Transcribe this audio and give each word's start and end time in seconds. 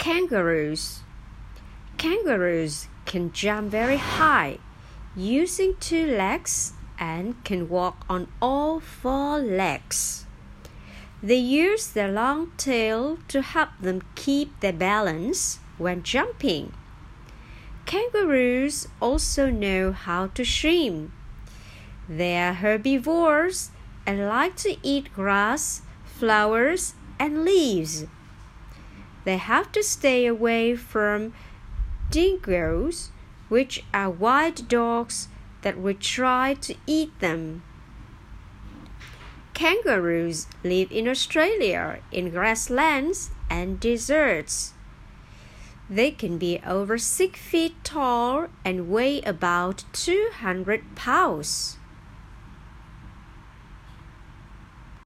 Kangaroos. 0.00 1.00
Kangaroos 1.98 2.88
can 3.04 3.32
jump 3.32 3.70
very 3.70 3.98
high 3.98 4.56
using 5.14 5.76
two 5.78 6.06
legs 6.06 6.72
and 6.98 7.34
can 7.44 7.68
walk 7.68 8.06
on 8.08 8.26
all 8.40 8.80
four 8.80 9.38
legs. 9.38 10.24
They 11.22 11.36
use 11.36 11.88
their 11.88 12.10
long 12.10 12.52
tail 12.56 13.18
to 13.28 13.42
help 13.42 13.68
them 13.78 14.00
keep 14.14 14.58
their 14.60 14.72
balance 14.72 15.58
when 15.76 16.02
jumping. 16.02 16.72
Kangaroos 17.84 18.88
also 19.02 19.50
know 19.50 19.92
how 19.92 20.28
to 20.28 20.46
swim. 20.46 21.12
They 22.08 22.38
are 22.38 22.54
herbivores 22.54 23.70
and 24.06 24.26
like 24.26 24.56
to 24.64 24.76
eat 24.82 25.12
grass, 25.12 25.82
flowers, 26.06 26.94
and 27.18 27.44
leaves. 27.44 28.06
They 29.24 29.36
have 29.36 29.70
to 29.72 29.82
stay 29.82 30.26
away 30.26 30.76
from 30.76 31.34
dingoes, 32.10 33.10
which 33.48 33.84
are 33.92 34.10
wild 34.10 34.68
dogs 34.68 35.28
that 35.62 35.78
would 35.78 36.00
try 36.00 36.54
to 36.54 36.74
eat 36.86 37.18
them. 37.20 37.62
Kangaroos 39.52 40.46
live 40.64 40.90
in 40.90 41.06
Australia 41.06 41.98
in 42.10 42.30
grasslands 42.30 43.30
and 43.50 43.78
deserts. 43.78 44.72
They 45.90 46.12
can 46.12 46.38
be 46.38 46.60
over 46.64 46.96
six 46.96 47.40
feet 47.40 47.74
tall 47.84 48.46
and 48.64 48.88
weigh 48.88 49.20
about 49.22 49.84
200 49.92 50.94
pounds. 50.94 51.76